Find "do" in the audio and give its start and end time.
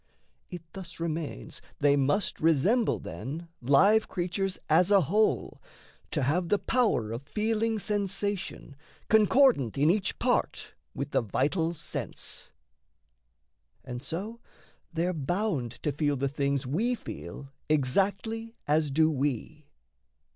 18.89-19.07